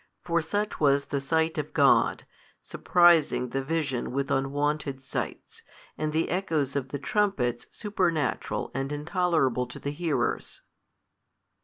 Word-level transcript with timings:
For 0.23 0.41
such 0.41 0.79
was 0.79 1.05
the 1.05 1.21
sight 1.21 1.59
of 1.59 1.73
God, 1.75 2.25
surprising 2.59 3.49
the 3.49 3.61
vision 3.63 4.11
with 4.11 4.31
unwonted 4.31 5.03
sights, 5.03 5.61
and 5.95 6.11
the 6.11 6.29
echoes 6.31 6.75
of 6.75 6.87
the 6.89 6.97
trumpets 6.97 7.67
supernatural 7.69 8.71
and 8.73 8.91
intolerable 8.91 9.67
to 9.67 9.77
the 9.77 9.91
hearers. 9.91 10.63